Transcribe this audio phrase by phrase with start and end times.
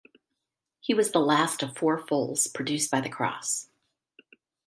[0.79, 3.67] He was the last of four foals produced by the cross.